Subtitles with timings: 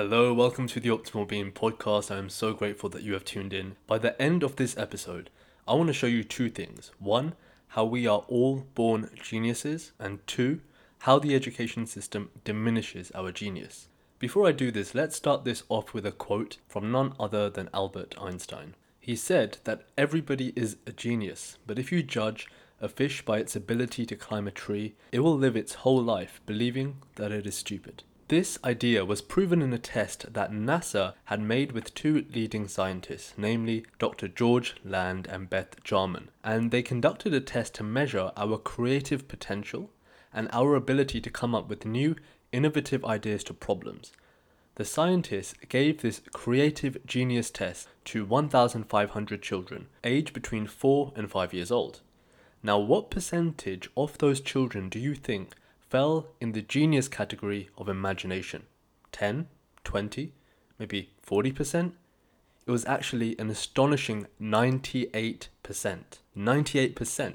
[0.00, 2.14] Hello, welcome to the Optimal Being podcast.
[2.14, 3.74] I am so grateful that you have tuned in.
[3.88, 5.28] By the end of this episode,
[5.66, 6.92] I want to show you two things.
[7.00, 7.34] One,
[7.70, 10.60] how we are all born geniuses, and two,
[11.00, 13.88] how the education system diminishes our genius.
[14.20, 17.68] Before I do this, let's start this off with a quote from none other than
[17.74, 18.76] Albert Einstein.
[19.00, 22.46] He said that everybody is a genius, but if you judge
[22.80, 26.40] a fish by its ability to climb a tree, it will live its whole life
[26.46, 28.04] believing that it is stupid.
[28.28, 33.32] This idea was proven in a test that NASA had made with two leading scientists,
[33.38, 34.28] namely Dr.
[34.28, 39.90] George Land and Beth Jarman, and they conducted a test to measure our creative potential
[40.30, 42.16] and our ability to come up with new,
[42.52, 44.12] innovative ideas to problems.
[44.74, 51.54] The scientists gave this creative genius test to 1,500 children, aged between 4 and 5
[51.54, 52.02] years old.
[52.62, 55.54] Now, what percentage of those children do you think
[55.88, 58.64] fell in the genius category of imagination
[59.12, 59.48] 10,
[59.84, 60.32] 20,
[60.78, 61.92] maybe 40%.
[62.66, 65.48] It was actually an astonishing 98%.
[66.36, 67.34] 98%.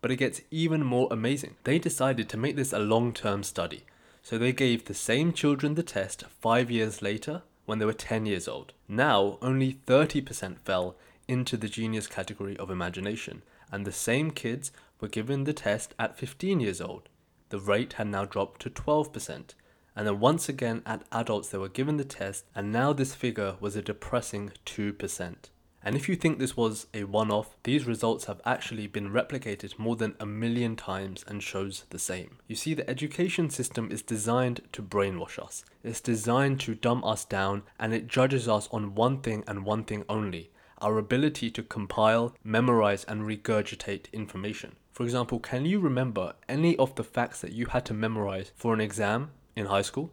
[0.00, 1.56] But it gets even more amazing.
[1.64, 3.84] They decided to make this a long term study.
[4.22, 8.24] So they gave the same children the test five years later when they were 10
[8.26, 8.72] years old.
[8.88, 10.94] Now, only 30% fell
[11.26, 13.42] into the genius category of imagination,
[13.72, 17.08] and the same kids were given the test at 15 years old
[17.50, 19.54] the rate had now dropped to 12%.
[19.94, 23.56] And then once again, at adults, they were given the test, and now this figure
[23.60, 25.34] was a depressing 2%.
[25.82, 29.78] And if you think this was a one off, these results have actually been replicated
[29.78, 32.36] more than a million times and shows the same.
[32.46, 37.24] You see, the education system is designed to brainwash us, it's designed to dumb us
[37.24, 41.62] down, and it judges us on one thing and one thing only our ability to
[41.62, 44.76] compile, memorize, and regurgitate information.
[45.00, 48.74] For example, can you remember any of the facts that you had to memorize for
[48.74, 50.12] an exam in high school?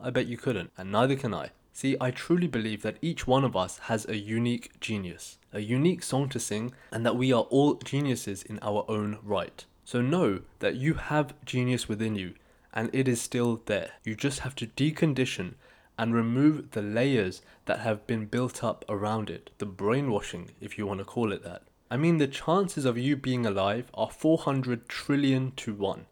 [0.00, 1.50] I bet you couldn't, and neither can I.
[1.74, 6.02] See, I truly believe that each one of us has a unique genius, a unique
[6.02, 9.66] song to sing, and that we are all geniuses in our own right.
[9.84, 12.32] So know that you have genius within you,
[12.72, 13.90] and it is still there.
[14.02, 15.56] You just have to decondition
[15.98, 20.86] and remove the layers that have been built up around it, the brainwashing, if you
[20.86, 21.64] want to call it that.
[21.92, 26.06] I mean, the chances of you being alive are 400 trillion to 1.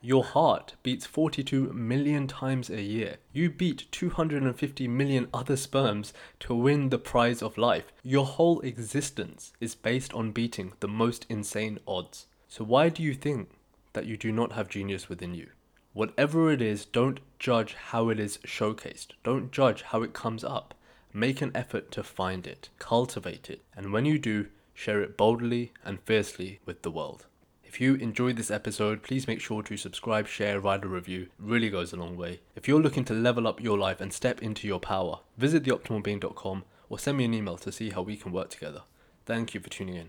[0.00, 3.16] Your heart beats 42 million times a year.
[3.32, 7.92] You beat 250 million other sperms to win the prize of life.
[8.04, 12.26] Your whole existence is based on beating the most insane odds.
[12.46, 13.48] So, why do you think
[13.92, 15.48] that you do not have genius within you?
[15.94, 19.08] Whatever it is, don't judge how it is showcased.
[19.24, 20.74] Don't judge how it comes up.
[21.12, 25.72] Make an effort to find it, cultivate it, and when you do, share it boldly
[25.84, 27.26] and fiercely with the world.
[27.62, 31.22] If you enjoyed this episode, please make sure to subscribe, share, write a review.
[31.22, 32.40] It really goes a long way.
[32.54, 36.64] If you're looking to level up your life and step into your power, visit theoptimalbeing.com
[36.88, 38.82] or send me an email to see how we can work together.
[39.26, 40.02] Thank you for tuning in.